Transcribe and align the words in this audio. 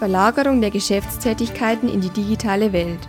Verlagerung 0.00 0.62
der 0.62 0.70
Geschäftstätigkeiten 0.70 1.86
in 1.86 2.00
die 2.00 2.08
digitale 2.08 2.72
Welt. 2.72 3.00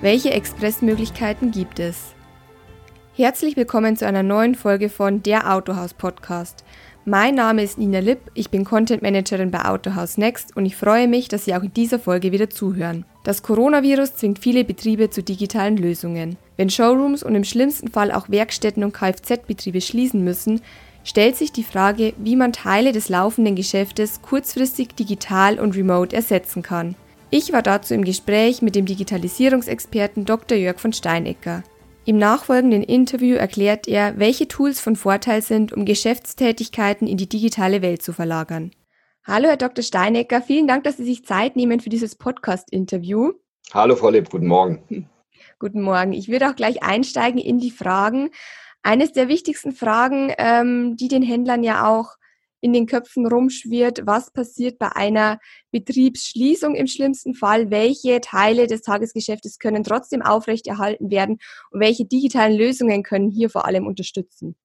Welche 0.00 0.30
Expressmöglichkeiten 0.30 1.50
gibt 1.50 1.80
es? 1.80 2.14
Herzlich 3.16 3.56
willkommen 3.56 3.96
zu 3.96 4.06
einer 4.06 4.22
neuen 4.22 4.54
Folge 4.54 4.88
von 4.88 5.20
Der 5.24 5.52
Autohaus 5.52 5.94
Podcast. 5.94 6.62
Mein 7.04 7.34
Name 7.34 7.64
ist 7.64 7.76
Nina 7.76 7.98
Lipp, 7.98 8.20
ich 8.34 8.50
bin 8.50 8.64
Content 8.64 9.02
Managerin 9.02 9.50
bei 9.50 9.64
Autohaus 9.64 10.16
Next 10.16 10.56
und 10.56 10.64
ich 10.64 10.76
freue 10.76 11.08
mich, 11.08 11.26
dass 11.26 11.44
Sie 11.44 11.56
auch 11.56 11.64
in 11.64 11.74
dieser 11.74 11.98
Folge 11.98 12.30
wieder 12.30 12.48
zuhören. 12.48 13.04
Das 13.24 13.42
Coronavirus 13.42 14.14
zwingt 14.14 14.38
viele 14.38 14.62
Betriebe 14.62 15.10
zu 15.10 15.24
digitalen 15.24 15.76
Lösungen. 15.76 16.36
Wenn 16.56 16.70
Showrooms 16.70 17.24
und 17.24 17.34
im 17.34 17.42
schlimmsten 17.42 17.88
Fall 17.88 18.12
auch 18.12 18.28
Werkstätten 18.28 18.84
und 18.84 18.92
Kfz-Betriebe 18.92 19.80
schließen 19.80 20.22
müssen, 20.22 20.60
stellt 21.08 21.36
sich 21.36 21.52
die 21.52 21.64
Frage, 21.64 22.12
wie 22.18 22.36
man 22.36 22.52
Teile 22.52 22.92
des 22.92 23.08
laufenden 23.08 23.56
Geschäftes 23.56 24.20
kurzfristig 24.20 24.94
digital 24.94 25.58
und 25.58 25.74
remote 25.74 26.14
ersetzen 26.14 26.62
kann. 26.62 26.96
Ich 27.30 27.50
war 27.50 27.62
dazu 27.62 27.94
im 27.94 28.04
Gespräch 28.04 28.60
mit 28.60 28.74
dem 28.74 28.84
Digitalisierungsexperten 28.84 30.26
Dr. 30.26 30.58
Jörg 30.58 30.78
von 30.78 30.92
Steinecker. 30.92 31.62
Im 32.04 32.18
nachfolgenden 32.18 32.82
Interview 32.82 33.36
erklärt 33.36 33.88
er, 33.88 34.18
welche 34.18 34.48
Tools 34.48 34.80
von 34.80 34.96
Vorteil 34.96 35.40
sind, 35.40 35.72
um 35.72 35.86
Geschäftstätigkeiten 35.86 37.08
in 37.08 37.16
die 37.16 37.28
digitale 37.28 37.80
Welt 37.80 38.02
zu 38.02 38.12
verlagern. 38.12 38.70
Hallo, 39.26 39.48
Herr 39.48 39.56
Dr. 39.56 39.82
Steinecker, 39.82 40.42
vielen 40.42 40.68
Dank, 40.68 40.84
dass 40.84 40.98
Sie 40.98 41.04
sich 41.04 41.24
Zeit 41.24 41.56
nehmen 41.56 41.80
für 41.80 41.90
dieses 41.90 42.16
Podcast-Interview. 42.16 43.32
Hallo, 43.72 43.96
Frau 43.96 44.10
Leb, 44.10 44.28
guten 44.28 44.46
Morgen. 44.46 45.08
Guten 45.58 45.82
Morgen. 45.82 46.12
Ich 46.12 46.28
würde 46.28 46.48
auch 46.48 46.54
gleich 46.54 46.82
einsteigen 46.82 47.40
in 47.40 47.58
die 47.58 47.70
Fragen. 47.70 48.30
Eines 48.82 49.12
der 49.12 49.28
wichtigsten 49.28 49.72
Fragen, 49.72 50.32
ähm, 50.38 50.96
die 50.96 51.08
den 51.08 51.22
Händlern 51.22 51.62
ja 51.62 51.88
auch 51.88 52.16
in 52.60 52.72
den 52.72 52.86
Köpfen 52.86 53.26
rumschwirrt, 53.26 54.02
was 54.04 54.32
passiert 54.32 54.78
bei 54.78 54.88
einer 54.94 55.38
Betriebsschließung 55.70 56.74
im 56.74 56.86
schlimmsten 56.86 57.34
Fall, 57.34 57.70
welche 57.70 58.20
Teile 58.20 58.66
des 58.66 58.82
Tagesgeschäftes 58.82 59.58
können 59.58 59.84
trotzdem 59.84 60.22
aufrechterhalten 60.22 61.10
werden 61.10 61.38
und 61.70 61.80
welche 61.80 62.04
digitalen 62.04 62.56
Lösungen 62.56 63.02
können 63.02 63.30
hier 63.30 63.50
vor 63.50 63.64
allem 63.64 63.86
unterstützen. 63.86 64.56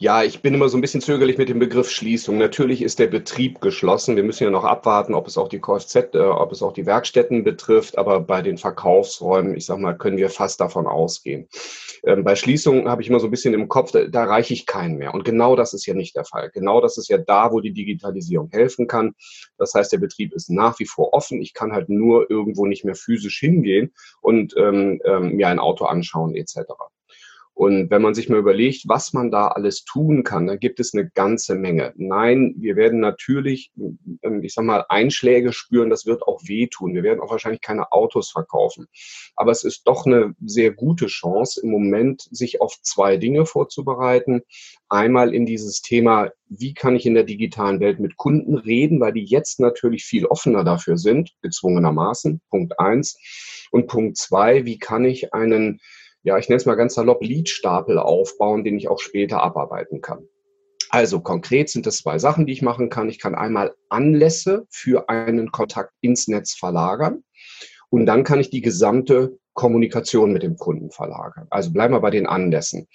Ja, 0.00 0.22
ich 0.22 0.42
bin 0.42 0.54
immer 0.54 0.68
so 0.68 0.78
ein 0.78 0.80
bisschen 0.80 1.00
zögerlich 1.00 1.38
mit 1.38 1.48
dem 1.48 1.58
Begriff 1.58 1.90
Schließung. 1.90 2.38
Natürlich 2.38 2.82
ist 2.82 3.00
der 3.00 3.08
Betrieb 3.08 3.60
geschlossen. 3.60 4.14
Wir 4.14 4.22
müssen 4.22 4.44
ja 4.44 4.50
noch 4.50 4.62
abwarten, 4.62 5.12
ob 5.12 5.26
es 5.26 5.36
auch 5.36 5.48
die 5.48 5.58
Kfz, 5.60 6.14
äh, 6.14 6.18
ob 6.20 6.52
es 6.52 6.62
auch 6.62 6.72
die 6.72 6.86
Werkstätten 6.86 7.42
betrifft. 7.42 7.98
Aber 7.98 8.20
bei 8.20 8.40
den 8.40 8.58
Verkaufsräumen, 8.58 9.56
ich 9.56 9.66
sag 9.66 9.80
mal, 9.80 9.98
können 9.98 10.16
wir 10.16 10.30
fast 10.30 10.60
davon 10.60 10.86
ausgehen. 10.86 11.48
Ähm, 12.04 12.22
bei 12.22 12.36
Schließungen 12.36 12.88
habe 12.88 13.02
ich 13.02 13.08
immer 13.08 13.18
so 13.18 13.26
ein 13.26 13.32
bisschen 13.32 13.54
im 13.54 13.66
Kopf, 13.66 13.90
da, 13.90 14.04
da 14.04 14.22
reiche 14.22 14.54
ich 14.54 14.66
keinen 14.66 14.98
mehr. 14.98 15.14
Und 15.14 15.24
genau 15.24 15.56
das 15.56 15.74
ist 15.74 15.84
ja 15.84 15.94
nicht 15.94 16.14
der 16.14 16.24
Fall. 16.24 16.50
Genau 16.54 16.80
das 16.80 16.96
ist 16.96 17.08
ja 17.08 17.18
da, 17.18 17.50
wo 17.50 17.58
die 17.58 17.72
Digitalisierung 17.72 18.50
helfen 18.52 18.86
kann. 18.86 19.16
Das 19.56 19.74
heißt, 19.74 19.90
der 19.90 19.98
Betrieb 19.98 20.32
ist 20.32 20.48
nach 20.48 20.78
wie 20.78 20.86
vor 20.86 21.12
offen. 21.12 21.42
Ich 21.42 21.54
kann 21.54 21.72
halt 21.72 21.88
nur 21.88 22.30
irgendwo 22.30 22.66
nicht 22.66 22.84
mehr 22.84 22.94
physisch 22.94 23.40
hingehen 23.40 23.92
und 24.20 24.54
ähm, 24.56 25.00
ähm, 25.04 25.34
mir 25.34 25.48
ein 25.48 25.58
Auto 25.58 25.86
anschauen 25.86 26.36
etc. 26.36 26.56
Und 27.58 27.90
wenn 27.90 28.02
man 28.02 28.14
sich 28.14 28.28
mal 28.28 28.38
überlegt, 28.38 28.84
was 28.86 29.12
man 29.12 29.32
da 29.32 29.48
alles 29.48 29.82
tun 29.82 30.22
kann, 30.22 30.46
dann 30.46 30.60
gibt 30.60 30.78
es 30.78 30.94
eine 30.94 31.10
ganze 31.10 31.56
Menge. 31.56 31.92
Nein, 31.96 32.54
wir 32.56 32.76
werden 32.76 33.00
natürlich, 33.00 33.72
ähm, 34.22 34.44
ich 34.44 34.54
sag 34.54 34.64
mal, 34.64 34.84
Einschläge 34.88 35.52
spüren, 35.52 35.90
das 35.90 36.06
wird 36.06 36.22
auch 36.22 36.40
wehtun. 36.44 36.94
Wir 36.94 37.02
werden 37.02 37.18
auch 37.18 37.32
wahrscheinlich 37.32 37.60
keine 37.60 37.90
Autos 37.90 38.30
verkaufen. 38.30 38.86
Aber 39.34 39.50
es 39.50 39.64
ist 39.64 39.88
doch 39.88 40.06
eine 40.06 40.36
sehr 40.40 40.70
gute 40.70 41.06
Chance, 41.06 41.60
im 41.60 41.70
Moment 41.70 42.28
sich 42.30 42.60
auf 42.60 42.80
zwei 42.82 43.16
Dinge 43.16 43.44
vorzubereiten. 43.44 44.42
Einmal 44.88 45.34
in 45.34 45.44
dieses 45.44 45.82
Thema, 45.82 46.30
wie 46.48 46.74
kann 46.74 46.94
ich 46.94 47.06
in 47.06 47.14
der 47.14 47.24
digitalen 47.24 47.80
Welt 47.80 47.98
mit 47.98 48.16
Kunden 48.16 48.56
reden, 48.56 49.00
weil 49.00 49.14
die 49.14 49.24
jetzt 49.24 49.58
natürlich 49.58 50.04
viel 50.04 50.26
offener 50.26 50.62
dafür 50.62 50.96
sind, 50.96 51.32
gezwungenermaßen. 51.42 52.40
Punkt 52.50 52.78
eins. 52.78 53.18
Und 53.72 53.88
Punkt 53.88 54.16
zwei, 54.16 54.64
wie 54.64 54.78
kann 54.78 55.04
ich 55.04 55.34
einen 55.34 55.80
ja, 56.28 56.36
ich 56.36 56.50
nenne 56.50 56.58
es 56.58 56.66
mal 56.66 56.74
ganz 56.74 56.94
salopp, 56.94 57.22
Leadstapel 57.22 57.98
aufbauen, 57.98 58.62
den 58.62 58.76
ich 58.76 58.88
auch 58.88 59.00
später 59.00 59.42
abarbeiten 59.42 60.02
kann. 60.02 60.28
Also 60.90 61.20
konkret 61.20 61.70
sind 61.70 61.86
es 61.86 61.98
zwei 61.98 62.18
Sachen, 62.18 62.44
die 62.44 62.52
ich 62.52 62.60
machen 62.60 62.90
kann. 62.90 63.08
Ich 63.08 63.18
kann 63.18 63.34
einmal 63.34 63.74
Anlässe 63.88 64.66
für 64.70 65.08
einen 65.08 65.50
Kontakt 65.52 65.92
ins 66.02 66.28
Netz 66.28 66.54
verlagern 66.54 67.24
und 67.88 68.04
dann 68.04 68.24
kann 68.24 68.40
ich 68.40 68.50
die 68.50 68.60
gesamte 68.60 69.38
Kommunikation 69.54 70.32
mit 70.32 70.42
dem 70.42 70.56
Kunden 70.56 70.90
verlagern. 70.90 71.46
Also 71.48 71.72
bleiben 71.72 71.94
wir 71.94 72.00
bei 72.00 72.10
den 72.10 72.26
Anlässen 72.26 72.88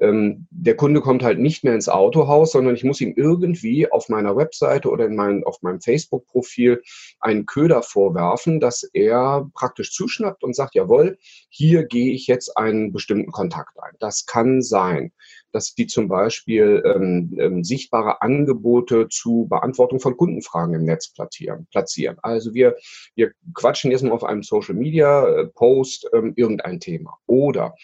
ähm, 0.00 0.46
der 0.50 0.76
Kunde 0.76 1.00
kommt 1.00 1.22
halt 1.22 1.38
nicht 1.38 1.64
mehr 1.64 1.74
ins 1.74 1.88
Autohaus, 1.88 2.52
sondern 2.52 2.74
ich 2.74 2.84
muss 2.84 3.00
ihm 3.00 3.14
irgendwie 3.16 3.90
auf 3.90 4.08
meiner 4.08 4.36
Webseite 4.36 4.90
oder 4.90 5.06
in 5.06 5.14
mein, 5.14 5.44
auf 5.44 5.62
meinem 5.62 5.80
Facebook-Profil 5.80 6.82
einen 7.20 7.46
Köder 7.46 7.82
vorwerfen, 7.82 8.60
dass 8.60 8.82
er 8.92 9.48
praktisch 9.54 9.92
zuschnappt 9.92 10.42
und 10.42 10.56
sagt, 10.56 10.74
jawohl, 10.74 11.18
hier 11.48 11.84
gehe 11.84 12.12
ich 12.12 12.26
jetzt 12.26 12.56
einen 12.56 12.92
bestimmten 12.92 13.30
Kontakt 13.30 13.78
ein. 13.80 13.94
Das 14.00 14.26
kann 14.26 14.62
sein, 14.62 15.12
dass 15.52 15.74
die 15.74 15.86
zum 15.86 16.08
Beispiel 16.08 16.82
ähm, 16.84 17.36
ähm, 17.38 17.62
sichtbare 17.64 18.22
Angebote 18.22 19.08
zu 19.08 19.46
Beantwortung 19.48 20.00
von 20.00 20.16
Kundenfragen 20.16 20.74
im 20.74 20.84
Netz 20.84 21.12
platzieren. 21.12 21.66
platzieren. 21.70 22.16
Also 22.22 22.54
wir, 22.54 22.76
wir 23.14 23.32
quatschen 23.54 23.90
jetzt 23.90 24.02
mal 24.02 24.12
auf 24.12 24.24
einem 24.24 24.42
Social-Media-Post 24.42 26.08
äh, 26.12 26.16
ähm, 26.16 26.32
irgendein 26.36 26.80
Thema. 26.80 27.18
Oder 27.26 27.74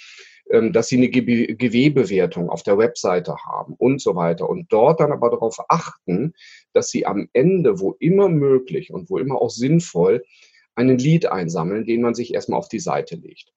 dass 0.51 0.89
sie 0.89 0.97
eine 0.97 1.09
GW-Bewertung 1.09 2.49
auf 2.49 2.63
der 2.63 2.79
Webseite 2.79 3.37
haben 3.45 3.75
und 3.75 4.01
so 4.01 4.17
weiter. 4.17 4.49
Und 4.49 4.73
dort 4.73 5.01
dann 5.01 5.13
aber 5.13 5.31
darauf 5.31 5.59
achten, 5.69 6.33
dass 6.73 6.89
sie 6.89 7.07
am 7.07 7.29
Ende, 7.33 7.81
wo 7.81 7.97
immer 7.99 8.29
möglich 8.29 8.93
und 8.93 9.11
wo 9.11 9.19
immer 9.19 9.41
auch 9.41 9.51
sinnvoll, 9.51 10.25
einen 10.75 10.99
Lead 10.99 11.27
einsammeln, 11.27 11.85
den 11.85 12.01
man 12.01 12.15
sich 12.15 12.33
erstmal 12.33 12.59
auf 12.59 12.69
die 12.69 12.79
Seite 12.79 13.17
legt. 13.17 13.53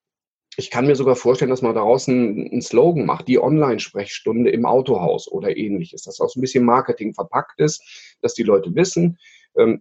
Ich 0.57 0.69
kann 0.69 0.85
mir 0.85 0.96
sogar 0.96 1.16
vorstellen, 1.16 1.50
dass 1.50 1.62
man 1.62 1.75
daraus 1.75 2.09
einen, 2.09 2.62
Slogan 2.62 3.06
macht, 3.06 3.30
die 3.30 3.40
Online-Sprechstunde 3.40 4.50
im 4.50 4.66
Autohaus 4.66 5.31
oder 5.31 5.56
ähnliches, 5.56 6.03
dass 6.03 6.19
auch 6.19 6.30
so 6.30 6.40
ein 6.40 6.41
bisschen 6.41 6.66
Marketing 6.66 7.13
verpackt 7.13 7.59
ist, 7.62 8.18
dass 8.22 8.34
die 8.34 8.44
Leute 8.44 8.75
wissen, 8.75 9.03
ähm, 9.03 9.18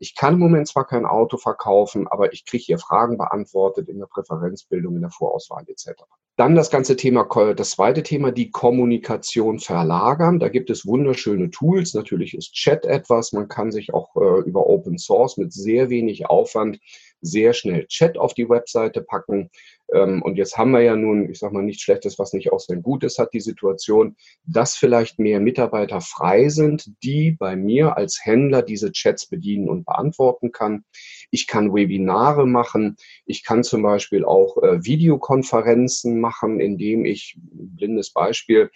ich 0.00 0.16
kann 0.16 0.34
im 0.34 0.40
Moment 0.40 0.68
zwar 0.68 0.86
kein 0.86 1.06
Auto 1.06 1.36
verkaufen, 1.36 2.08
aber 2.08 2.32
ich 2.32 2.44
kriege 2.44 2.64
hier 2.64 2.78
Fragen 2.78 3.16
beantwortet 3.18 3.88
in 3.88 3.98
der 3.98 4.06
Präferenzbildung, 4.06 4.96
in 4.96 5.02
der 5.02 5.10
Vorauswahl 5.10 5.64
etc. 5.68 6.02
Dann 6.36 6.56
das 6.56 6.70
ganze 6.70 6.96
Thema, 6.96 7.28
das 7.54 7.70
zweite 7.70 8.02
Thema, 8.02 8.32
die 8.32 8.50
Kommunikation 8.50 9.58
verlagern. 9.58 10.40
Da 10.40 10.48
gibt 10.48 10.70
es 10.70 10.86
wunderschöne 10.86 11.50
Tools. 11.50 11.94
Natürlich 11.94 12.34
ist 12.34 12.54
Chat 12.54 12.84
etwas. 12.84 13.32
Man 13.32 13.48
kann 13.48 13.70
sich 13.70 13.92
auch 13.92 14.16
äh, 14.16 14.40
über 14.48 14.66
Open 14.66 14.98
Source 14.98 15.36
mit 15.36 15.52
sehr 15.52 15.90
wenig 15.90 16.26
Aufwand 16.26 16.78
sehr 17.20 17.52
schnell 17.52 17.86
Chat 17.86 18.18
auf 18.18 18.34
die 18.34 18.48
Webseite 18.48 19.02
packen. 19.02 19.50
Ähm, 19.92 20.22
und 20.22 20.36
jetzt 20.36 20.56
haben 20.56 20.70
wir 20.70 20.82
ja 20.82 20.96
nun, 20.96 21.30
ich 21.30 21.38
sage 21.38 21.54
mal, 21.54 21.62
nichts 21.62 21.82
Schlechtes, 21.82 22.18
was 22.18 22.32
nicht 22.32 22.52
auch 22.52 22.60
sein 22.60 22.82
Gutes 22.82 23.18
hat, 23.18 23.32
die 23.32 23.40
Situation, 23.40 24.16
dass 24.44 24.76
vielleicht 24.76 25.18
mehr 25.18 25.40
Mitarbeiter 25.40 26.00
frei 26.00 26.48
sind, 26.48 26.90
die 27.02 27.32
bei 27.32 27.56
mir 27.56 27.96
als 27.96 28.20
Händler 28.24 28.62
diese 28.62 28.92
Chats 28.92 29.26
bedienen 29.26 29.68
und 29.68 29.84
beantworten 29.84 30.52
kann. 30.52 30.84
Ich 31.30 31.46
kann 31.46 31.74
Webinare 31.74 32.46
machen. 32.46 32.96
Ich 33.26 33.44
kann 33.44 33.62
zum 33.64 33.82
Beispiel 33.82 34.24
auch 34.24 34.56
äh, 34.62 34.84
Videokonferenzen 34.84 36.20
machen, 36.20 36.60
indem 36.60 37.04
ich, 37.04 37.36
blindes 37.40 38.12
Beispiel, 38.12 38.70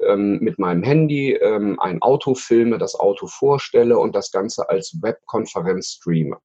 ähm, 0.00 0.38
mit 0.40 0.58
meinem 0.58 0.82
Handy 0.82 1.32
ähm, 1.32 1.78
ein 1.80 2.02
Auto 2.02 2.34
filme, 2.34 2.78
das 2.78 2.94
Auto 2.94 3.26
vorstelle 3.26 3.98
und 3.98 4.14
das 4.14 4.30
Ganze 4.30 4.68
als 4.68 4.98
Webkonferenz 5.02 5.98
streame. 6.00 6.38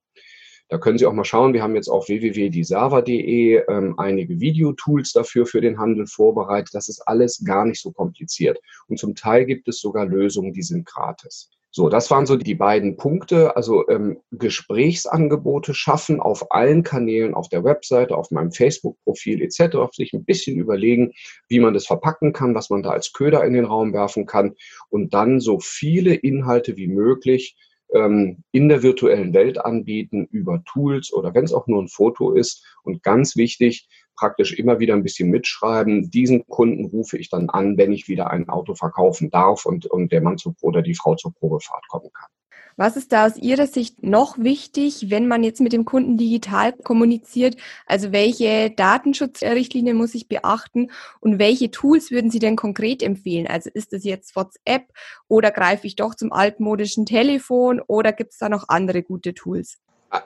Da 0.68 0.78
können 0.78 0.98
Sie 0.98 1.06
auch 1.06 1.12
mal 1.12 1.24
schauen. 1.24 1.52
Wir 1.52 1.62
haben 1.62 1.76
jetzt 1.76 1.88
auf 1.88 2.08
www.dieserver.de 2.08 3.62
ähm, 3.68 3.94
einige 3.98 4.40
Videotools 4.40 5.12
dafür 5.12 5.46
für 5.46 5.60
den 5.60 5.78
Handel 5.78 6.06
vorbereitet. 6.06 6.74
Das 6.74 6.88
ist 6.88 7.00
alles 7.06 7.44
gar 7.44 7.64
nicht 7.64 7.80
so 7.80 7.92
kompliziert. 7.92 8.58
Und 8.88 8.98
zum 8.98 9.14
Teil 9.14 9.44
gibt 9.44 9.68
es 9.68 9.80
sogar 9.80 10.06
Lösungen, 10.06 10.52
die 10.52 10.62
sind 10.62 10.84
gratis. 10.84 11.50
So, 11.76 11.90
das 11.90 12.10
waren 12.10 12.24
so 12.24 12.36
die 12.36 12.54
beiden 12.54 12.96
Punkte. 12.96 13.54
Also 13.54 13.86
ähm, 13.88 14.18
Gesprächsangebote 14.32 15.74
schaffen 15.74 16.20
auf 16.20 16.50
allen 16.50 16.82
Kanälen, 16.82 17.34
auf 17.34 17.50
der 17.50 17.64
Webseite, 17.64 18.16
auf 18.16 18.30
meinem 18.30 18.50
Facebook-Profil 18.50 19.42
etc. 19.42 19.76
Sich 19.92 20.14
ein 20.14 20.24
bisschen 20.24 20.56
überlegen, 20.56 21.12
wie 21.48 21.60
man 21.60 21.74
das 21.74 21.86
verpacken 21.86 22.32
kann, 22.32 22.54
was 22.54 22.70
man 22.70 22.82
da 22.82 22.90
als 22.90 23.12
Köder 23.12 23.44
in 23.44 23.52
den 23.52 23.66
Raum 23.66 23.92
werfen 23.92 24.24
kann 24.24 24.54
und 24.88 25.12
dann 25.12 25.38
so 25.38 25.60
viele 25.60 26.14
Inhalte 26.14 26.78
wie 26.78 26.88
möglich 26.88 27.56
ähm, 27.92 28.42
in 28.52 28.68
der 28.68 28.82
virtuellen 28.82 29.32
Welt 29.34 29.64
anbieten 29.64 30.26
über 30.30 30.62
Tools 30.64 31.12
oder 31.12 31.34
wenn 31.34 31.44
es 31.44 31.52
auch 31.52 31.66
nur 31.66 31.82
ein 31.82 31.88
Foto 31.88 32.32
ist. 32.32 32.64
Und 32.82 33.02
ganz 33.02 33.36
wichtig, 33.36 33.88
praktisch 34.16 34.54
immer 34.54 34.78
wieder 34.78 34.94
ein 34.94 35.02
bisschen 35.02 35.30
mitschreiben. 35.30 36.10
Diesen 36.10 36.46
Kunden 36.46 36.86
rufe 36.86 37.18
ich 37.18 37.28
dann 37.28 37.50
an, 37.50 37.76
wenn 37.76 37.92
ich 37.92 38.08
wieder 38.08 38.30
ein 38.30 38.48
Auto 38.48 38.74
verkaufen 38.74 39.30
darf 39.30 39.66
und, 39.66 39.86
und 39.86 40.10
der 40.12 40.22
Mann 40.22 40.38
zur, 40.38 40.54
oder 40.62 40.82
die 40.82 40.94
Frau 40.94 41.14
zur 41.14 41.32
Probefahrt 41.34 41.86
kommen 41.88 42.10
kann. 42.12 42.30
Was 42.78 42.98
ist 42.98 43.10
da 43.10 43.24
aus 43.26 43.38
Ihrer 43.38 43.66
Sicht 43.66 44.02
noch 44.02 44.36
wichtig, 44.36 45.06
wenn 45.08 45.26
man 45.26 45.42
jetzt 45.42 45.62
mit 45.62 45.72
dem 45.72 45.86
Kunden 45.86 46.18
digital 46.18 46.74
kommuniziert? 46.74 47.56
Also 47.86 48.12
welche 48.12 48.70
Datenschutzrichtlinien 48.70 49.96
muss 49.96 50.14
ich 50.14 50.28
beachten 50.28 50.90
und 51.20 51.38
welche 51.38 51.70
Tools 51.70 52.10
würden 52.10 52.30
Sie 52.30 52.38
denn 52.38 52.54
konkret 52.54 53.02
empfehlen? 53.02 53.46
Also 53.46 53.70
ist 53.72 53.94
das 53.94 54.04
jetzt 54.04 54.36
WhatsApp 54.36 54.92
oder 55.26 55.52
greife 55.52 55.86
ich 55.86 55.96
doch 55.96 56.14
zum 56.14 56.34
altmodischen 56.34 57.06
Telefon 57.06 57.80
oder 57.80 58.12
gibt 58.12 58.32
es 58.32 58.38
da 58.38 58.50
noch 58.50 58.68
andere 58.68 59.02
gute 59.02 59.32
Tools? 59.32 59.78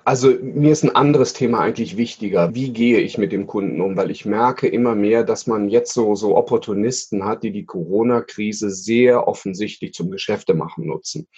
Also 0.05 0.31
mir 0.43 0.73
ist 0.73 0.83
ein 0.83 0.95
anderes 0.95 1.33
Thema 1.33 1.61
eigentlich 1.61 1.97
wichtiger. 1.97 2.55
Wie 2.55 2.73
gehe 2.73 2.99
ich 2.99 3.17
mit 3.17 3.31
dem 3.31 3.47
Kunden 3.47 3.81
um? 3.81 3.97
Weil 3.97 4.11
ich 4.11 4.27
merke 4.27 4.67
immer 4.67 4.95
mehr, 4.97 5.23
dass 5.23 5.47
man 5.47 5.69
jetzt 5.69 5.95
so, 5.95 6.17
so 6.17 6.37
Opportunisten 6.37 7.25
hat, 7.25 7.45
die 7.45 7.53
die 7.53 7.65
Corona-Krise 7.65 8.71
sehr 8.71 9.27
offensichtlich 9.27 9.95
zum 9.95 10.11
Geschäftemachen 10.11 10.87
nutzen. 10.87 11.29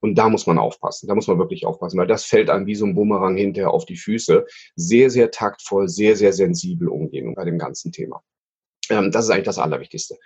Und 0.00 0.16
da 0.16 0.28
muss 0.28 0.46
man 0.46 0.58
aufpassen. 0.58 1.06
Da 1.08 1.14
muss 1.14 1.26
man 1.26 1.38
wirklich 1.38 1.66
aufpassen, 1.66 1.98
weil 1.98 2.06
das 2.06 2.24
fällt 2.24 2.50
einem 2.50 2.66
wie 2.66 2.74
so 2.74 2.86
ein 2.86 2.94
Bumerang 2.94 3.36
hinterher 3.36 3.70
auf 3.70 3.84
die 3.84 3.96
Füße. 3.96 4.46
Sehr, 4.76 5.10
sehr 5.10 5.30
taktvoll, 5.30 5.88
sehr, 5.88 6.16
sehr 6.16 6.32
sensibel 6.32 6.88
umgehen 6.88 7.34
bei 7.34 7.44
dem 7.44 7.58
ganzen 7.58 7.92
Thema. 7.92 8.22
Ähm, 8.90 9.10
das 9.10 9.24
ist 9.24 9.30
eigentlich 9.30 9.44
das 9.44 9.58
Allerwichtigste. 9.58 10.16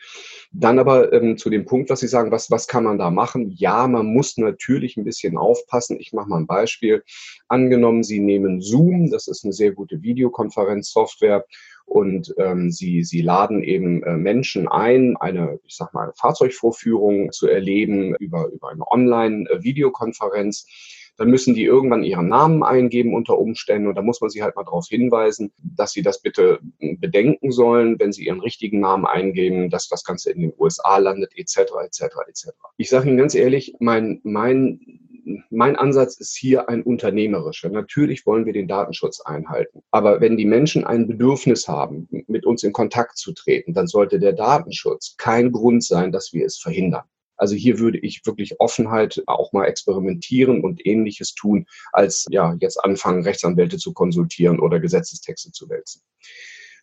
Dann 0.53 0.79
aber 0.79 1.13
ähm, 1.13 1.37
zu 1.37 1.51
dem 1.51 1.65
Punkt, 1.65 1.91
was 1.91 2.01
Sie 2.01 2.09
sagen, 2.09 2.31
was, 2.31 2.51
was 2.51 2.67
kann 2.67 2.85
man 2.85 2.99
da 2.99 3.11
machen? 3.11 3.51
Ja, 3.51 3.87
man 3.87 4.07
muss 4.07 4.37
natürlich 4.37 4.97
ein 4.97 5.05
bisschen 5.05 5.37
aufpassen. 5.37 6.01
Ich 6.01 6.13
mache 6.13 6.29
mal 6.29 6.39
ein 6.39 6.47
Beispiel. 6.47 7.05
Angenommen, 7.49 8.03
Sie 8.03 8.21
nehmen 8.21 8.61
Zoom, 8.61 9.11
das 9.11 9.29
ist 9.29 9.45
eine 9.45 9.53
sehr 9.53 9.73
gute 9.73 10.03
Videokonferenzsoftware 10.03 11.45
und 11.85 12.35
ähm, 12.39 12.71
sie, 12.71 13.05
sie 13.05 13.21
laden 13.21 13.63
eben 13.63 14.03
äh, 14.03 14.17
Menschen 14.17 14.69
ein, 14.69 15.17
eine, 15.17 15.59
ich 15.65 15.77
sag 15.77 15.95
mal, 15.95 16.13
Fahrzeugvorführung 16.17 17.33
zu 17.33 17.47
erleben 17.49 18.15
über, 18.17 18.49
über 18.49 18.71
eine 18.71 18.91
Online-Videokonferenz 18.91 20.67
dann 21.17 21.31
müssen 21.31 21.55
die 21.55 21.65
irgendwann 21.65 22.03
ihren 22.03 22.29
Namen 22.29 22.63
eingeben 22.63 23.15
unter 23.15 23.39
Umständen 23.39 23.89
und 23.89 23.95
da 23.95 24.03
muss 24.03 24.21
man 24.21 24.31
sie 24.31 24.43
halt 24.43 24.57
mal 24.57 24.65
darauf 24.65 24.87
hinweisen, 24.89 25.53
dass 25.59 25.93
sie 25.93 26.03
das 26.03 26.21
bitte 26.21 26.59
bedenken 26.81 27.53
sollen, 27.53 27.99
wenn 28.01 28.13
sie 28.13 28.27
ihren 28.27 28.41
richtigen 28.41 28.81
Namen 28.81 29.07
eingeben, 29.07 29.71
dass 29.71 29.89
das 29.89 30.05
Ganze 30.05 30.33
in 30.33 30.41
den 30.41 30.53
USA 30.59 30.99
landet, 30.99 31.33
etc., 31.37 31.59
etc., 31.85 32.03
etc. 32.27 32.49
Ich 32.79 32.89
sage 32.89 33.09
Ihnen 33.09 33.19
ganz 33.19 33.35
ehrlich, 33.35 33.75
mein, 33.79 34.21
mein 34.25 35.04
mein 35.51 35.77
Ansatz 35.77 36.17
ist 36.17 36.37
hier 36.37 36.69
ein 36.69 36.83
unternehmerischer. 36.83 37.69
Natürlich 37.69 38.27
wollen 38.27 38.47
wir 38.47 38.53
den 38.53 38.69
Datenschutz 38.69 39.21
einhalten. 39.21 39.83
Aber 39.91 40.21
wenn 40.21 40.37
die 40.37 40.45
Menschen 40.45 40.85
ein 40.85 41.07
Bedürfnis 41.07 41.69
haben, 41.69 42.09
mit 42.27 42.45
uns 42.45 42.63
in 42.63 42.73
Kontakt 42.73 43.17
zu 43.17 43.33
treten, 43.33 43.73
dann 43.73 43.87
sollte 43.87 44.19
der 44.19 44.33
Datenschutz 44.33 45.17
kein 45.17 45.53
Grund 45.53 45.85
sein, 45.85 46.13
dass 46.13 46.33
wir 46.33 46.45
es 46.45 46.59
verhindern. 46.59 47.05
Also 47.37 47.57
hier 47.57 47.79
würde 47.79 47.99
ich 47.99 48.25
wirklich 48.25 48.61
Offenheit 48.61 49.23
auch 49.27 49.53
mal 49.53 49.67
experimentieren 49.67 50.63
und 50.63 50.87
ähnliches 50.87 51.35
tun, 51.35 51.67
als 51.93 52.27
ja 52.31 52.57
jetzt 52.61 52.83
anfangen, 52.85 53.25
Rechtsanwälte 53.25 53.77
zu 53.77 53.93
konsultieren 53.93 54.61
oder 54.61 54.79
Gesetzestexte 54.79 55.51
zu 55.51 55.69
wälzen. 55.69 56.03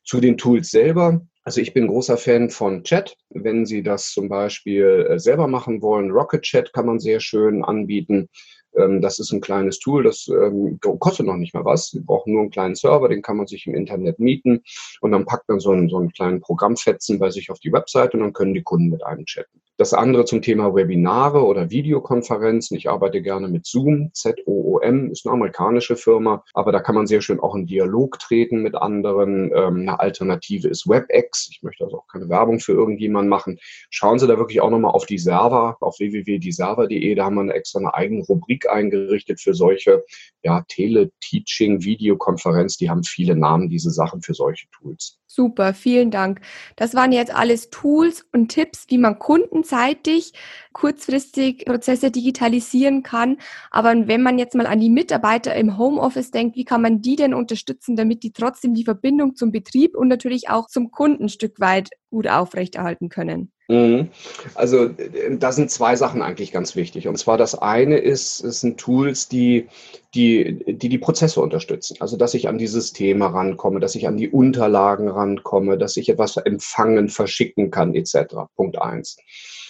Zu 0.04 0.20
den 0.20 0.38
Tools 0.38 0.70
selber. 0.70 1.22
Also 1.44 1.60
ich 1.60 1.74
bin 1.74 1.88
großer 1.88 2.18
Fan 2.18 2.50
von 2.50 2.84
Chat. 2.84 3.16
Wenn 3.30 3.66
Sie 3.66 3.82
das 3.82 4.12
zum 4.12 4.30
Beispiel 4.30 5.08
äh, 5.10 5.20
selber 5.20 5.48
machen 5.48 5.82
wollen, 5.82 6.12
Rocket 6.12 6.44
Chat 6.44 6.72
kann 6.72 6.86
man 6.86 7.00
sehr 7.00 7.20
schön 7.20 7.64
anbieten. 7.64 8.30
Ähm, 8.76 9.02
das 9.02 9.20
ist 9.20 9.32
ein 9.32 9.42
kleines 9.42 9.80
Tool, 9.80 10.04
das 10.04 10.28
ähm, 10.28 10.80
kostet 10.80 11.26
noch 11.26 11.38
nicht 11.38 11.54
mal 11.54 11.66
was. 11.66 11.88
Sie 11.88 12.00
brauchen 12.00 12.34
nur 12.34 12.42
einen 12.42 12.52
kleinen 12.52 12.76
Server, 12.76 13.10
den 13.10 13.22
kann 13.22 13.38
man 13.38 13.48
sich 13.48 13.66
im 13.68 13.76
Internet 13.76 14.20
mieten 14.20 14.64
und 15.02 15.12
dann 15.12 15.26
packt 15.26 15.50
man 15.50 15.60
so 15.60 15.72
einen, 15.72 15.90
so 15.90 15.98
einen 15.98 16.12
kleinen 16.12 16.42
Programmfetzen 16.42 17.20
bei 17.20 17.30
sich 17.32 17.50
auf 17.50 17.60
die 17.60 17.74
Webseite 17.74 18.18
und 18.18 18.24
dann 18.24 18.34
können 18.34 18.54
die 18.54 18.64
Kunden 18.64 18.90
mit 18.90 19.04
einem 19.04 19.26
chatten. 19.26 19.62
Das 19.82 19.96
andere 19.96 20.26
zum 20.26 20.44
Thema 20.44 20.76
Webinare 20.76 21.44
oder 21.44 21.72
Videokonferenzen. 21.72 22.78
Ich 22.78 22.88
arbeite 22.88 23.24
gerne 23.24 23.48
mit 23.48 23.66
Zoom. 23.66 24.12
Z-O-O-M 24.14 25.10
ist 25.10 25.26
eine 25.26 25.34
amerikanische 25.34 25.96
Firma, 25.96 26.44
aber 26.54 26.72
da 26.72 26.82
kann 26.82 26.94
man 26.94 27.08
sehr 27.08 27.22
schön 27.22 27.40
auch 27.40 27.56
in 27.56 27.66
Dialog 27.66 28.20
treten 28.20 28.62
mit 28.62 28.76
anderen. 28.76 29.52
Ähm, 29.52 29.80
eine 29.80 30.00
Alternative 30.00 30.68
ist 30.68 30.88
WebEx. 30.88 31.50
Ich 31.50 31.64
möchte 31.64 31.84
also 31.86 31.98
auch 31.98 32.08
keine 32.08 32.30
Werbung 32.30 32.60
für 32.60 32.74
irgendjemanden 32.74 33.28
machen. 33.28 33.58
Schauen 33.90 34.20
Sie 34.20 34.28
da 34.28 34.38
wirklich 34.38 34.62
auch 34.62 34.70
nochmal 34.70 34.92
auf 34.92 35.08
die 35.08 35.18
Server, 35.18 35.78
auf 35.80 35.98
www.dieserver.de. 35.98 37.16
Da 37.16 37.26
haben 37.26 37.34
wir 37.34 37.42
eine 37.42 37.54
extra 37.54 37.80
eine 37.80 37.96
eigene 37.96 38.24
Rubrik 38.24 38.70
eingerichtet 38.70 39.42
für 39.42 39.56
solche 39.56 40.04
ja, 40.44 40.64
Tele-Teaching, 40.68 41.82
Videokonferenz. 41.82 42.78
Die 42.78 42.92
haben 42.92 43.04
viele 43.04 43.36
Namen, 43.36 43.68
diese 43.68 43.90
Sachen 43.90 44.22
für 44.22 44.36
solche 44.36 44.68
Tools. 44.70 45.21
Super, 45.34 45.74
vielen 45.74 46.12
Dank. 46.12 46.42
Das 46.76 46.94
waren 46.94 47.14
jetzt 47.14 47.34
alles 47.34 47.70
Tools 47.70 48.26
und 48.34 48.50
Tipps, 48.50 48.84
wie 48.90 48.98
man 48.98 49.18
kundenseitig 49.18 50.34
kurzfristig 50.74 51.64
Prozesse 51.64 52.12
digitalisieren 52.12 53.02
kann. 53.02 53.38
Aber 53.70 54.10
wenn 54.10 54.22
man 54.24 54.38
jetzt 54.38 54.56
mal 54.56 54.68
an 54.68 54.82
die 54.82 54.90
Mitarbeiter 54.90 55.56
im 55.56 55.78
Homeoffice 55.78 56.32
denkt, 56.32 56.58
wie 56.58 56.66
kann 56.66 56.82
man 56.82 57.02
die 57.02 57.16
denn 57.16 57.34
unterstützen, 57.34 57.96
damit 57.96 58.24
die 58.24 58.34
trotzdem 58.34 58.74
die 58.74 58.84
Verbindung 58.84 59.38
zum 59.38 59.54
Betrieb 59.54 59.96
und 59.96 60.10
natürlich 60.10 60.50
auch 60.50 60.68
zum 60.68 60.92
Kunden 60.92 61.24
ein 61.24 61.30
Stück 61.30 61.62
weit 61.62 61.92
gut 62.10 62.28
aufrechterhalten 62.28 63.08
können? 63.08 63.54
Mhm. 63.72 64.10
Also 64.54 64.90
da 65.32 65.54
sind 65.54 65.72
zwei 65.72 65.96
Sachen 65.96 66.22
eigentlich 66.22 66.52
ganz 66.52 66.76
wichtig. 66.76 67.08
Und 67.08 67.18
zwar 67.18 67.38
das 67.38 67.56
eine 67.56 68.00
ist, 68.00 68.44
es 68.44 68.60
sind 68.60 68.78
Tools, 68.78 69.30
die 69.30 69.68
die, 70.14 70.62
die 70.68 70.90
die 70.90 70.98
Prozesse 70.98 71.40
unterstützen. 71.40 71.96
Also 72.02 72.18
dass 72.18 72.34
ich 72.34 72.50
an 72.50 72.58
die 72.58 72.68
Systeme 72.68 73.34
rankomme, 73.34 73.80
dass 73.80 73.96
ich 73.96 74.10
an 74.10 74.18
die 74.18 74.28
Unterlagen 74.30 75.08
rankomme, 75.08 75.78
dass 75.78 75.96
ich 75.96 76.10
etwas 76.10 76.36
empfangen, 76.36 77.08
verschicken 77.08 77.72
kann, 77.72 77.96
etc. 77.96 78.36
Punkt 78.58 78.78
eins. 78.78 79.16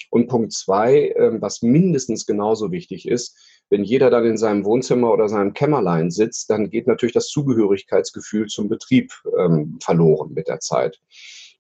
Und 0.10 0.28
Punkt 0.28 0.52
zwei, 0.52 1.14
ähm, 1.16 1.40
was 1.40 1.62
mindestens 1.62 2.26
genauso 2.26 2.72
wichtig 2.72 3.08
ist, 3.08 3.38
wenn 3.70 3.84
jeder 3.84 4.10
dann 4.10 4.26
in 4.26 4.38
seinem 4.38 4.66
Wohnzimmer 4.66 5.14
oder 5.14 5.30
seinem 5.30 5.54
Kämmerlein 5.54 6.10
sitzt, 6.10 6.50
dann 6.50 6.72
geht 6.72 6.88
natürlich 6.88 7.14
das 7.14 7.28
Zugehörigkeitsgefühl 7.28 8.48
zum 8.48 8.68
Betrieb 8.68 9.14
ähm, 9.38 9.78
verloren 9.80 10.34
mit 10.34 10.48
der 10.48 10.60
Zeit. 10.60 11.00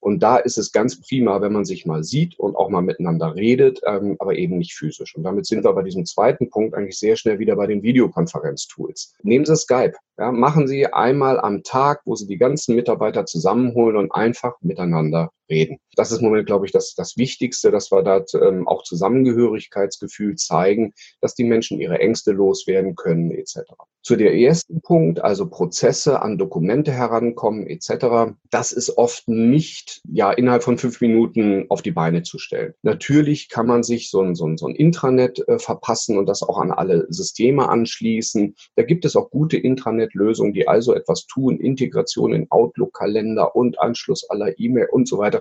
Und 0.01 0.21
da 0.23 0.37
ist 0.37 0.57
es 0.57 0.71
ganz 0.71 0.99
prima, 0.99 1.41
wenn 1.41 1.53
man 1.53 1.63
sich 1.63 1.85
mal 1.85 2.03
sieht 2.03 2.37
und 2.39 2.55
auch 2.55 2.69
mal 2.69 2.81
miteinander 2.81 3.35
redet, 3.35 3.79
ähm, 3.85 4.15
aber 4.19 4.35
eben 4.35 4.57
nicht 4.57 4.73
physisch. 4.73 5.15
Und 5.15 5.23
damit 5.23 5.45
sind 5.45 5.63
wir 5.63 5.73
bei 5.73 5.83
diesem 5.83 6.05
zweiten 6.05 6.49
Punkt 6.49 6.75
eigentlich 6.75 6.97
sehr 6.97 7.15
schnell 7.15 7.39
wieder 7.39 7.55
bei 7.55 7.67
den 7.67 7.83
Videokonferenztools. 7.83 9.13
Nehmen 9.21 9.45
Sie 9.45 9.55
Skype. 9.55 9.93
Ja, 10.17 10.31
machen 10.31 10.67
Sie 10.67 10.87
einmal 10.87 11.39
am 11.39 11.63
Tag, 11.63 12.01
wo 12.05 12.15
Sie 12.15 12.27
die 12.27 12.37
ganzen 12.37 12.75
Mitarbeiter 12.75 13.25
zusammenholen 13.25 13.95
und 13.95 14.11
einfach 14.11 14.55
miteinander 14.61 15.31
reden. 15.51 15.77
Das 15.95 16.11
ist 16.11 16.19
im 16.19 16.25
Moment, 16.25 16.47
glaube 16.47 16.65
ich, 16.65 16.71
das, 16.71 16.95
das 16.95 17.17
Wichtigste, 17.17 17.69
dass 17.69 17.91
wir 17.91 18.01
da 18.01 18.23
ähm, 18.41 18.67
auch 18.67 18.83
Zusammengehörigkeitsgefühl 18.83 20.35
zeigen, 20.35 20.93
dass 21.19 21.35
die 21.35 21.43
Menschen 21.43 21.79
ihre 21.79 21.99
Ängste 21.99 22.31
loswerden 22.31 22.95
können, 22.95 23.31
etc. 23.31 23.59
Zu 24.03 24.15
der 24.15 24.33
ersten 24.33 24.81
Punkt, 24.81 25.21
also 25.23 25.47
Prozesse 25.47 26.21
an 26.21 26.39
Dokumente 26.39 26.91
herankommen, 26.91 27.67
etc. 27.67 28.33
Das 28.49 28.71
ist 28.71 28.97
oft 28.97 29.27
nicht 29.27 30.01
ja 30.09 30.31
innerhalb 30.31 30.63
von 30.63 30.79
fünf 30.79 31.01
Minuten 31.01 31.65
auf 31.69 31.83
die 31.83 31.91
Beine 31.91 32.23
zu 32.23 32.39
stellen. 32.39 32.73
Natürlich 32.81 33.49
kann 33.49 33.67
man 33.67 33.83
sich 33.83 34.09
so 34.09 34.21
ein, 34.21 34.33
so 34.33 34.47
ein, 34.47 34.57
so 34.57 34.67
ein 34.67 34.75
Intranet 34.75 35.47
äh, 35.47 35.59
verpassen 35.59 36.17
und 36.17 36.25
das 36.25 36.41
auch 36.41 36.57
an 36.57 36.71
alle 36.71 37.05
Systeme 37.09 37.69
anschließen. 37.69 38.55
Da 38.75 38.83
gibt 38.83 39.05
es 39.05 39.15
auch 39.15 39.29
gute 39.29 39.57
Intranet-Lösungen, 39.57 40.53
die 40.53 40.67
also 40.67 40.95
etwas 40.95 41.25
tun, 41.27 41.59
Integration 41.59 42.33
in 42.33 42.47
Outlook-Kalender 42.49 43.55
und 43.55 43.79
Anschluss 43.79 44.27
aller 44.29 44.57
E-Mail 44.57 44.87
und 44.91 45.07
so 45.07 45.17
weiter. 45.17 45.40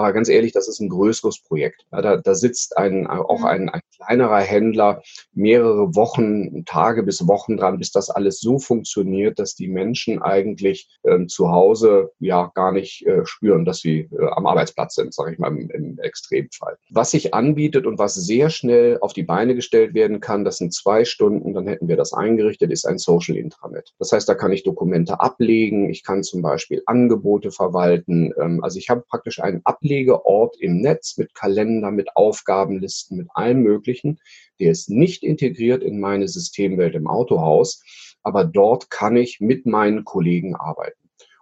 Aber 0.00 0.14
ganz 0.14 0.30
ehrlich, 0.30 0.52
das 0.52 0.66
ist 0.66 0.80
ein 0.80 0.88
größeres 0.88 1.42
Projekt. 1.42 1.84
Da, 1.90 2.16
da 2.16 2.34
sitzt 2.34 2.78
ein, 2.78 3.06
auch 3.06 3.44
ein, 3.44 3.68
ein 3.68 3.82
kleinerer 3.94 4.40
Händler 4.40 5.02
mehrere 5.34 5.94
Wochen, 5.94 6.64
Tage 6.64 7.02
bis 7.02 7.26
Wochen 7.28 7.58
dran, 7.58 7.78
bis 7.78 7.92
das 7.92 8.08
alles 8.08 8.40
so 8.40 8.58
funktioniert, 8.58 9.38
dass 9.38 9.54
die 9.54 9.68
Menschen 9.68 10.22
eigentlich 10.22 10.88
ähm, 11.04 11.28
zu 11.28 11.50
Hause 11.50 12.12
ja 12.18 12.50
gar 12.54 12.72
nicht 12.72 13.06
äh, 13.06 13.26
spüren, 13.26 13.66
dass 13.66 13.80
sie 13.80 14.08
äh, 14.10 14.26
am 14.30 14.46
Arbeitsplatz 14.46 14.94
sind, 14.94 15.12
sage 15.12 15.34
ich 15.34 15.38
mal 15.38 15.48
im, 15.48 15.68
im 15.68 15.98
Extremfall. 15.98 16.78
Was 16.88 17.10
sich 17.10 17.34
anbietet 17.34 17.84
und 17.84 17.98
was 17.98 18.14
sehr 18.14 18.48
schnell 18.48 18.96
auf 19.02 19.12
die 19.12 19.22
Beine 19.22 19.54
gestellt 19.54 19.92
werden 19.92 20.20
kann, 20.20 20.46
das 20.46 20.56
sind 20.56 20.72
zwei 20.72 21.04
Stunden, 21.04 21.52
dann 21.52 21.66
hätten 21.66 21.88
wir 21.88 21.96
das 21.98 22.14
eingerichtet, 22.14 22.72
ist 22.72 22.86
ein 22.86 22.96
Social 22.96 23.36
Intranet. 23.36 23.92
Das 23.98 24.12
heißt, 24.12 24.26
da 24.26 24.34
kann 24.34 24.52
ich 24.52 24.62
Dokumente 24.62 25.20
ablegen, 25.20 25.90
ich 25.90 26.04
kann 26.04 26.22
zum 26.22 26.40
Beispiel 26.40 26.82
Angebote 26.86 27.50
verwalten. 27.50 28.32
Ähm, 28.40 28.64
also 28.64 28.78
ich 28.78 28.88
habe 28.88 29.04
praktisch 29.06 29.42
einen 29.42 29.60
Ablegeort 29.90 30.56
im 30.60 30.80
Netz 30.80 31.18
mit 31.18 31.34
Kalender, 31.34 31.90
mit 31.90 32.16
Aufgabenlisten, 32.16 33.16
mit 33.16 33.26
allem 33.34 33.62
Möglichen. 33.62 34.20
Der 34.60 34.70
ist 34.70 34.88
nicht 34.88 35.24
integriert 35.24 35.82
in 35.82 35.98
meine 35.98 36.28
Systemwelt 36.28 36.94
im 36.94 37.08
Autohaus, 37.08 37.82
aber 38.22 38.44
dort 38.44 38.88
kann 38.90 39.16
ich 39.16 39.40
mit 39.40 39.66
meinen 39.66 40.04
Kollegen 40.04 40.54
arbeiten. 40.54 40.99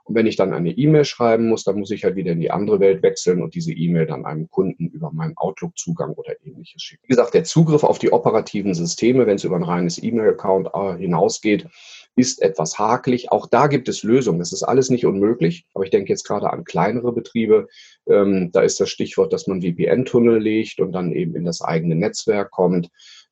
Und 0.08 0.14
wenn 0.14 0.26
ich 0.26 0.36
dann 0.36 0.54
eine 0.54 0.70
E-Mail 0.70 1.04
schreiben 1.04 1.48
muss, 1.48 1.64
dann 1.64 1.78
muss 1.78 1.90
ich 1.90 2.04
halt 2.04 2.16
wieder 2.16 2.32
in 2.32 2.40
die 2.40 2.50
andere 2.50 2.80
Welt 2.80 3.02
wechseln 3.02 3.42
und 3.42 3.54
diese 3.54 3.72
E-Mail 3.72 4.06
dann 4.06 4.24
einem 4.24 4.48
Kunden 4.48 4.88
über 4.88 5.12
meinen 5.12 5.36
Outlook-Zugang 5.36 6.14
oder 6.14 6.34
ähnliches 6.44 6.82
schicken. 6.82 7.02
Wie 7.04 7.08
gesagt, 7.08 7.34
der 7.34 7.44
Zugriff 7.44 7.84
auf 7.84 7.98
die 7.98 8.10
operativen 8.10 8.72
Systeme, 8.72 9.26
wenn 9.26 9.36
es 9.36 9.44
über 9.44 9.56
ein 9.56 9.62
reines 9.62 10.02
E-Mail-Account 10.02 10.68
äh, 10.72 10.96
hinausgeht, 10.98 11.66
ist 12.16 12.42
etwas 12.42 12.78
hakelig. 12.78 13.30
Auch 13.30 13.46
da 13.46 13.66
gibt 13.68 13.88
es 13.88 14.02
Lösungen. 14.02 14.38
Das 14.38 14.52
ist 14.52 14.62
alles 14.62 14.90
nicht 14.90 15.06
unmöglich. 15.06 15.66
Aber 15.74 15.84
ich 15.84 15.90
denke 15.90 16.08
jetzt 16.08 16.24
gerade 16.24 16.50
an 16.50 16.64
kleinere 16.64 17.12
Betriebe. 17.12 17.68
Ähm, 18.08 18.50
da 18.52 18.62
ist 18.62 18.80
das 18.80 18.90
Stichwort, 18.90 19.32
dass 19.32 19.46
man 19.46 19.62
VPN-Tunnel 19.62 20.40
legt 20.40 20.80
und 20.80 20.92
dann 20.92 21.12
eben 21.12 21.36
in 21.36 21.44
das 21.44 21.62
eigene 21.62 21.94
Netzwerk 21.94 22.50
kommt. 22.50 22.88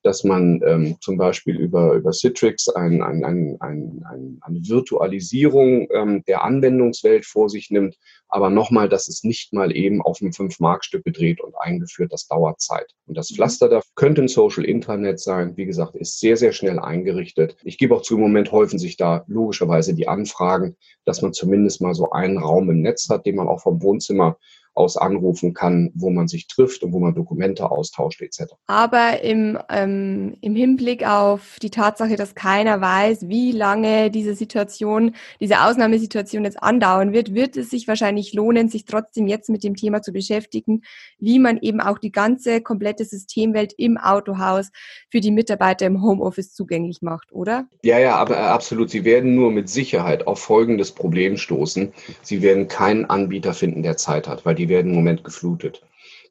Dass 0.07 0.23
man 0.23 0.61
ähm, 0.65 0.97
zum 1.01 1.17
Beispiel 1.17 1.57
über, 1.57 1.95
über 1.95 2.13
Citrix 2.13 2.69
ein, 2.69 3.03
ein, 3.03 3.25
ein, 3.25 3.57
ein, 3.59 4.05
ein, 4.09 4.39
eine 4.41 4.61
Virtualisierung 4.61 5.89
ähm, 5.93 6.23
der 6.29 6.45
Anwendungswelt 6.45 7.27
vor 7.27 7.49
sich 7.49 7.73
nimmt. 7.73 7.97
Aber 8.29 8.49
nochmal, 8.49 8.89
das 8.89 9.09
ist 9.09 9.25
nicht 9.25 9.53
mal 9.53 9.75
eben 9.75 10.01
auf 10.01 10.23
einem 10.23 10.33
Fünf-Mark-Stück 10.33 11.05
gedreht 11.05 11.41
und 11.41 11.55
eingeführt. 11.59 12.13
Das 12.13 12.29
dauert 12.29 12.61
Zeit. 12.61 12.87
Und 13.07 13.17
das 13.17 13.33
mhm. 13.33 13.35
Pflaster 13.35 13.69
da 13.69 13.83
könnte 13.97 14.23
ein 14.23 14.29
Social 14.29 14.65
Intranet 14.65 15.19
sein. 15.19 15.57
Wie 15.57 15.67
gesagt, 15.67 15.97
ist 15.97 16.21
sehr, 16.21 16.37
sehr 16.37 16.53
schnell 16.53 16.79
eingerichtet. 16.79 17.57
Ich 17.65 17.77
gebe 17.77 17.97
auch 17.97 18.03
zu, 18.03 18.15
im 18.15 18.21
Moment 18.21 18.53
häufen 18.53 18.79
sich 18.79 18.97
da 18.97 19.25
logischerweise 19.27 19.93
die 19.93 20.07
Anfragen, 20.07 20.77
dass 21.05 21.21
man 21.21 21.33
zumindest 21.33 21.81
mal 21.81 21.95
so 21.95 22.11
einen 22.11 22.39
Raum 22.39 22.71
im 22.71 22.81
Netz 22.81 23.09
hat, 23.11 23.27
den 23.27 23.35
man 23.35 23.49
auch 23.49 23.61
vom 23.61 23.83
Wohnzimmer 23.83 24.39
aus 24.76 24.97
anrufen 24.97 25.54
kann, 25.54 25.90
wo 25.95 26.11
man 26.11 26.28
sich 26.28 26.47
trifft 26.47 26.83
und 26.83 26.92
wo 26.92 27.00
man 27.00 27.14
Dokumente 27.14 27.71
austauscht 27.71 28.21
etc. 28.23 28.54
Aber 28.66 29.23
im, 29.23 29.59
ähm, 29.71 30.37
im 30.40 30.54
Hinblick 30.54 31.06
auf 31.06 31.56
die 31.62 31.71
Tatsache, 31.71 32.16
dass 32.16 32.35
keiner 32.35 32.80
weiß, 32.80 33.28
wie 33.28 33.52
lange 33.52 34.11
diese 34.11 34.35
Situation, 34.35 35.14
diese 35.40 35.62
Ausnahmesituation 35.62 36.45
jetzt 36.45 36.62
andauern 36.62 37.12
wird, 37.12 37.35
wird 37.35 37.56
es 37.56 37.71
sich 37.71 37.88
wahrscheinlich 37.88 38.35
lohnen, 38.35 38.68
sich 38.68 38.85
trotzdem 38.85 39.26
jetzt 39.26 39.49
mit 39.49 39.64
dem 39.64 39.76
Thema 39.76 40.02
zu 40.02 40.12
beschäftigen, 40.12 40.83
wie 41.18 41.38
man 41.38 41.59
eben 41.59 41.80
auch 41.80 41.99
die 41.99 42.12
ganze 42.12 42.61
komplette 42.61 43.04
Systemwelt 43.04 43.73
im 43.76 43.97
Autohaus 43.97 44.71
für 45.11 45.21
die 45.21 45.30
Mitarbeiter 45.30 45.87
im 45.87 46.02
Homeoffice 46.02 46.54
zugänglich 46.54 47.02
macht, 47.02 47.33
oder? 47.33 47.66
Ja, 47.83 47.99
ja, 47.99 48.16
aber 48.16 48.37
äh, 48.37 48.40
absolut. 48.40 48.90
Sie 48.90 49.04
werden 49.04 49.35
nur 49.35 49.50
mit 49.50 49.68
Sicherheit 49.68 50.26
auf 50.26 50.40
folgendes 50.40 50.92
Problem 50.92 51.37
stoßen. 51.37 51.92
Sie 52.23 52.42
werden 52.42 52.68
keinen 52.68 53.04
Anbieter 53.06 53.54
finden, 53.54 53.83
der 53.83 53.97
Zeit 53.97 54.28
hat, 54.28 54.45
weil 54.45 54.54
die 54.54 54.65
die 54.66 54.70
werden 54.70 54.90
im 54.90 54.96
Moment 54.96 55.23
geflutet. 55.25 55.82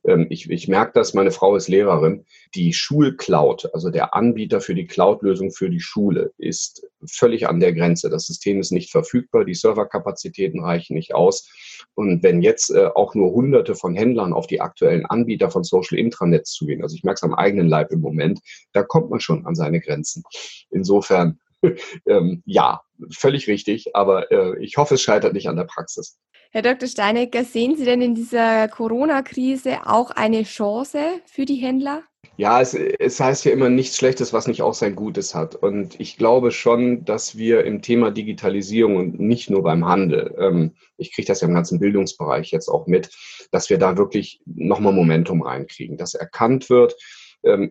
Ähm, 0.04 0.28
ich, 0.30 0.50
ich 0.50 0.68
merke 0.68 0.92
das, 0.94 1.14
meine 1.14 1.32
Frau 1.32 1.56
ist 1.56 1.68
Lehrerin. 1.68 2.26
Die 2.54 2.74
Schulcloud, 2.74 3.74
also 3.74 3.90
der 3.90 4.14
Anbieter 4.14 4.62
für 4.62 4.76
die 4.76 4.88
Cloud-Lösung 4.88 5.52
für 5.52 5.70
die 5.70 5.80
Schule, 5.80 6.34
ist 6.38 6.86
völlig 7.10 7.48
an 7.48 7.60
der 7.60 7.74
Grenze. 7.74 8.10
Das 8.10 8.26
System 8.26 8.60
ist 8.60 8.72
nicht 8.72 8.92
verfügbar, 8.92 9.46
die 9.46 9.54
Serverkapazitäten 9.54 10.62
reichen 10.64 10.96
nicht 10.96 11.16
aus. 11.16 11.50
Und 11.96 12.24
wenn 12.24 12.42
jetzt 12.42 12.72
äh, 12.72 12.88
auch 12.94 13.16
nur 13.16 13.32
hunderte 13.32 13.76
von 13.76 13.96
Händlern 13.96 14.34
auf 14.34 14.48
die 14.48 14.62
aktuellen 14.62 15.06
Anbieter 15.06 15.50
von 15.50 15.64
Social 15.64 15.98
Intranets 15.98 16.52
zugehen, 16.52 16.82
also 16.82 16.96
ich 16.96 17.04
merke 17.04 17.18
es 17.18 17.24
am 17.24 17.34
eigenen 17.34 17.68
Leib 17.68 17.92
im 17.92 18.02
Moment, 18.02 18.42
da 18.74 18.84
kommt 18.84 19.10
man 19.10 19.20
schon 19.20 19.46
an 19.46 19.56
seine 19.56 19.80
Grenzen. 19.80 20.24
Insofern, 20.72 21.40
ähm, 22.08 22.44
ja, 22.46 22.82
völlig 23.12 23.48
richtig, 23.48 23.96
aber 23.96 24.32
äh, 24.32 24.64
ich 24.64 24.78
hoffe, 24.78 24.96
es 24.96 25.02
scheitert 25.02 25.34
nicht 25.34 25.48
an 25.48 25.58
der 25.58 25.66
Praxis. 25.66 26.18
Herr 26.52 26.62
Dr. 26.62 26.88
Steinecker, 26.88 27.44
sehen 27.44 27.76
Sie 27.76 27.84
denn 27.84 28.02
in 28.02 28.16
dieser 28.16 28.70
Corona-Krise 28.70 29.80
auch 29.86 30.12
eine 30.12 30.44
Chance 30.44 31.00
für 31.26 31.44
die 31.44 31.56
Händler? 31.56 32.04
Ja, 32.38 32.62
es, 32.62 32.74
es 32.74 33.20
heißt 33.20 33.46
ja 33.46 33.52
immer 33.52 33.70
nichts 33.70 33.98
Schlechtes, 33.98 34.34
was 34.34 34.48
nicht 34.48 34.62
auch 34.62 34.74
sein 34.74 34.96
Gutes 34.96 35.36
hat. 35.36 35.56
Und 35.56 36.00
ich 36.00 36.18
glaube 36.18 36.52
schon, 36.52 37.06
dass 37.06 37.38
wir 37.38 37.64
im 37.64 37.82
Thema 37.82 38.12
Digitalisierung 38.12 38.98
und 38.98 39.20
nicht 39.20 39.50
nur 39.50 39.64
beim 39.64 39.86
Handel, 39.86 40.36
ähm, 40.38 40.76
ich 40.98 41.14
kriege 41.14 41.28
das 41.28 41.42
ja 41.42 41.48
im 41.48 41.54
ganzen 41.54 41.80
Bildungsbereich 41.80 42.52
jetzt 42.52 42.68
auch 42.68 42.88
mit, 42.88 43.10
dass 43.52 43.70
wir 43.70 43.78
da 43.78 43.98
wirklich 43.98 44.42
nochmal 44.46 44.94
Momentum 44.94 45.42
reinkriegen, 45.42 45.98
dass 45.98 46.14
erkannt 46.14 46.70
wird, 46.70 46.96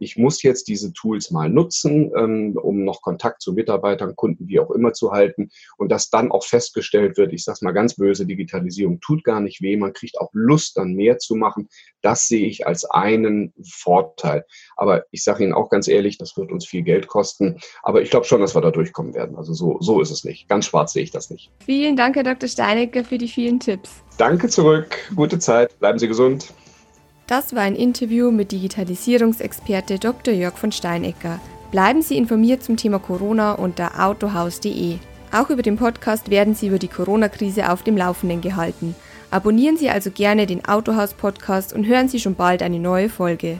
ich 0.01 0.17
muss 0.17 0.43
jetzt 0.43 0.69
diese 0.69 0.93
Tools 0.93 1.31
mal 1.31 1.49
nutzen, 1.49 2.13
ähm, 2.17 2.57
um 2.61 2.85
noch 2.85 3.03
Kontakt 3.03 3.43
zu 3.43 3.53
Mitarbeitern, 3.53 4.17
Kunden, 4.17 4.49
wie 4.49 4.61
auch 4.61 4.71
immer 4.71 4.93
zu 4.93 5.13
halten 5.13 5.51
und 5.77 5.91
dass 5.91 6.11
dann 6.11 6.31
auch 6.31 6.45
festgestellt 6.45 7.17
wird, 7.17 7.33
ich 7.33 7.45
sage 7.45 7.59
mal 7.63 7.73
ganz 7.73 7.97
böse, 7.97 8.27
Digitalisierung 8.27 9.01
tut 9.01 9.25
gar 9.25 9.41
nicht 9.41 9.61
weh, 9.63 9.77
man 9.77 9.93
kriegt 9.93 10.19
auch 10.21 10.31
Lust, 10.33 10.77
dann 10.77 10.95
mehr 10.95 11.19
zu 11.19 11.35
machen. 11.35 11.69
Das 12.03 12.27
sehe 12.29 12.47
ich 12.47 12.67
als 12.67 12.85
einen 12.85 13.53
Vorteil. 13.63 14.45
Aber 14.77 15.05
ich 15.11 15.25
sage 15.25 15.45
Ihnen 15.45 15.53
auch 15.53 15.71
ganz 15.71 15.89
ehrlich, 15.89 16.19
das 16.19 16.37
wird 16.37 16.53
uns 16.53 16.67
viel 16.67 16.83
Geld 16.83 17.07
kosten. 17.07 17.59
Aber 17.83 18.03
ich 18.03 18.11
glaube 18.11 18.27
schon, 18.27 18.41
dass 18.41 18.55
wir 18.55 18.61
da 18.61 18.71
durchkommen 18.71 19.15
werden. 19.15 19.37
Also 19.37 19.53
so, 19.53 19.79
so 19.81 20.01
ist 20.01 20.11
es 20.11 20.25
nicht. 20.25 20.49
Ganz 20.49 20.67
schwarz 20.67 20.93
sehe 20.93 21.03
ich 21.03 21.11
das 21.11 21.31
nicht. 21.31 21.51
Vielen 21.65 21.97
Dank, 21.97 22.17
Herr 22.17 22.25
Dr. 22.25 22.49
Steinecke, 22.49 23.05
für 23.05 23.19
die 23.19 23.29
vielen 23.29 23.61
Tipps. 23.61 24.03
Danke 24.19 24.49
zurück. 24.49 24.97
Gute 25.15 25.39
Zeit. 25.39 25.79
Bleiben 25.79 25.99
Sie 25.99 26.09
gesund. 26.09 26.53
Das 27.27 27.55
war 27.55 27.63
ein 27.63 27.75
Interview 27.75 28.31
mit 28.31 28.53
Digitalisierungsexperte 28.53 29.99
Dr. 29.99 30.35
Jörg 30.35 30.59
von 30.59 30.73
Steinecker. 30.73 31.41
Bleiben 31.71 32.03
Sie 32.03 32.19
informiert 32.19 32.63
zum 32.63 32.77
Thema 32.77 32.99
Corona 32.99 33.53
unter 33.53 34.05
autohaus.de. 34.07 34.99
Auch 35.33 35.49
über 35.49 35.63
den 35.63 35.77
Podcast 35.77 36.29
werden 36.29 36.55
Sie 36.55 36.69
über 36.69 36.79
die 36.79 36.89
Corona-Krise 36.89 37.73
auf 37.73 37.83
dem 37.83 37.97
Laufenden 37.97 38.43
gehalten. 38.43 38.95
Abonnieren 39.31 39.79
Sie 39.79 39.89
also 39.89 40.11
gerne 40.11 40.47
den 40.47 40.67
Autohaus-Podcast 40.67 41.73
und 41.73 41.87
hören 41.87 42.09
Sie 42.09 42.21
schon 42.21 42.35
bald 42.35 42.63
eine 42.63 42.79
neue 42.79 43.09
Folge. 43.09 43.59